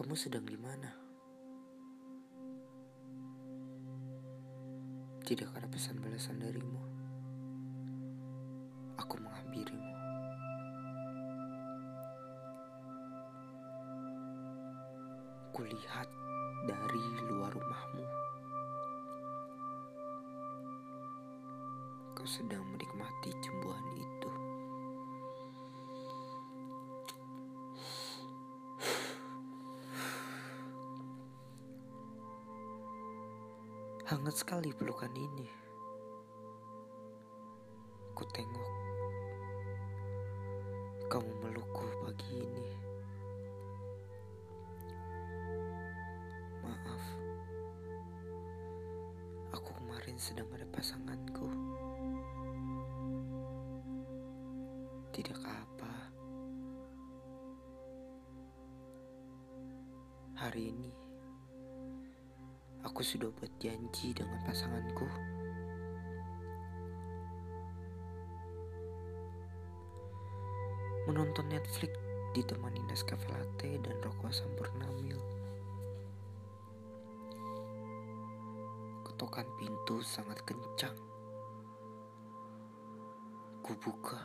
[0.00, 0.88] Kamu sedang di mana?
[5.20, 6.80] Tidak ada pesan balasan darimu.
[8.96, 9.92] Aku menghampirimu.
[15.52, 16.08] Kulihat
[16.64, 18.04] dari luar rumahmu.
[22.16, 23.19] Kau sedang menikmati
[34.10, 35.46] Hangat sekali pelukan ini.
[38.10, 38.72] Ku tengok
[41.06, 42.68] kamu melukku pagi ini.
[46.58, 47.04] Maaf,
[49.54, 51.46] aku kemarin sedang ada pasanganku.
[55.14, 55.94] Tidak apa.
[60.34, 61.09] Hari ini
[62.84, 65.08] aku sudah buat janji dengan pasanganku.
[71.08, 71.92] Menonton Netflix
[72.36, 75.18] ditemani Nescafe Latte dan rokok Sampurnamil.
[79.08, 80.94] Ketukan pintu sangat kencang.
[83.60, 84.20] Kubuka.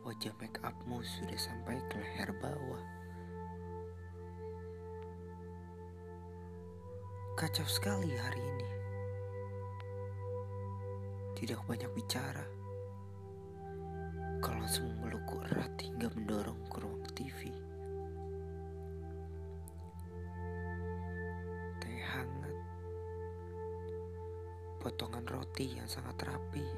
[0.00, 2.99] Wajah make upmu sudah sampai ke leher bawah.
[7.40, 8.68] Kacau sekali hari ini.
[11.32, 12.44] Tidak banyak bicara.
[14.44, 17.48] Kau langsung melukku erat hingga mendorong ke ruang TV.
[21.80, 22.56] Teh hangat.
[24.84, 26.68] Potongan roti yang sangat rapi.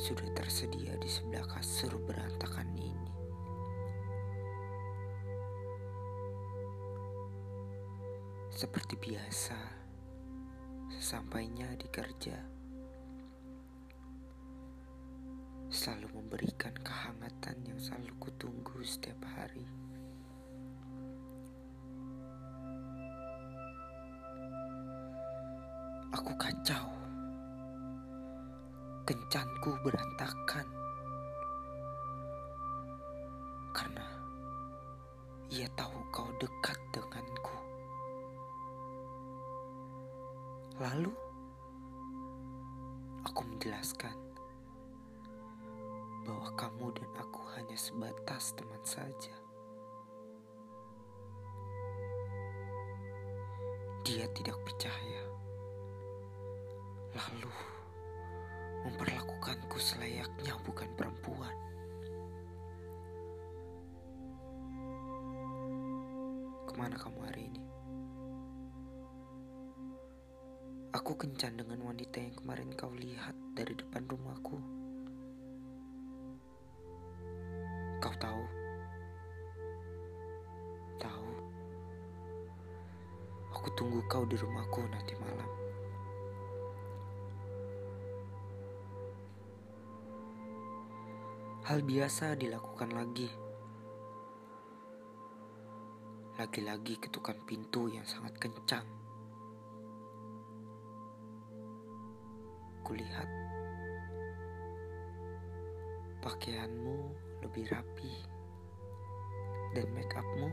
[0.00, 3.17] Sudah tersedia di sebelah kasur berantakan ini.
[8.58, 9.54] Seperti biasa,
[10.90, 12.34] sesampainya di kerja,
[15.70, 19.62] selalu memberikan kehangatan yang selalu kutunggu setiap hari.
[26.18, 26.90] Aku kacau,
[29.06, 30.66] kencanku berantakan
[33.70, 34.06] karena
[35.46, 37.07] ia tahu kau dekat denganku.
[40.78, 41.10] Lalu
[43.26, 44.14] aku menjelaskan
[46.22, 49.34] bahwa kamu dan aku hanya sebatas teman saja.
[54.06, 55.22] Dia tidak percaya.
[57.10, 57.50] Lalu
[58.86, 61.56] memperlakukanku selayaknya bukan perempuan.
[66.70, 67.17] Ke mana kamu
[70.88, 74.56] Aku kencan dengan wanita yang kemarin kau lihat dari depan rumahku.
[78.00, 78.42] Kau tahu?
[80.96, 81.30] Tahu.
[83.52, 85.50] Aku tunggu kau di rumahku nanti malam.
[91.68, 93.28] Hal biasa dilakukan lagi.
[96.40, 98.88] Lagi-lagi ketukan pintu yang sangat kencang.
[102.88, 103.28] Kulihat
[106.24, 106.96] pakaianmu
[107.44, 108.16] lebih rapi
[109.76, 110.48] dan make upmu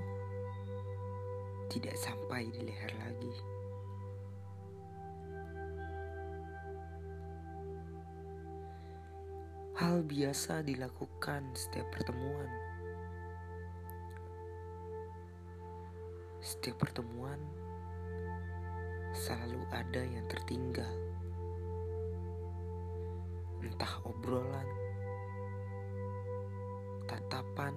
[1.71, 3.35] tidak sampai di leher lagi.
[9.75, 12.47] Hal biasa dilakukan setiap pertemuan.
[16.39, 17.39] Setiap pertemuan
[19.11, 21.04] selalu ada yang tertinggal.
[23.75, 24.69] Entah obrolan,
[27.11, 27.75] tatapan,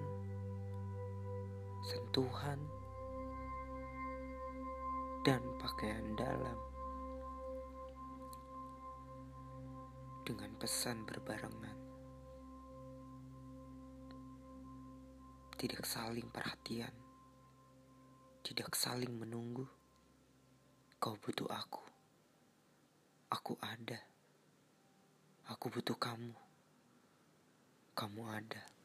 [1.83, 2.55] sentuhan,
[5.27, 6.55] dan pakaian dalam.
[10.23, 11.77] Dengan pesan berbarengan.
[15.59, 16.95] Tidak saling perhatian.
[18.39, 19.67] Tidak saling menunggu.
[20.95, 21.83] Kau butuh aku.
[23.35, 24.08] Aku ada.
[25.49, 26.37] Aku butuh kamu.
[27.97, 28.78] Kamu ada.